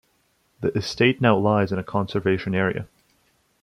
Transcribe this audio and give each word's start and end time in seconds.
The 0.61 0.75
estate 0.75 1.21
now 1.21 1.37
lies 1.37 1.71
in 1.71 1.77
a 1.77 1.83
conservation 1.83 2.55
area. 2.55 2.87